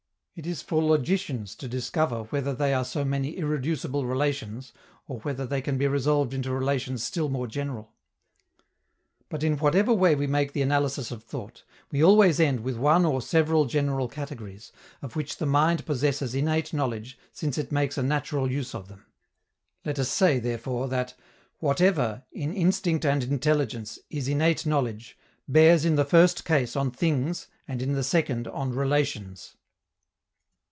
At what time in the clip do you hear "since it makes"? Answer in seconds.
17.31-17.95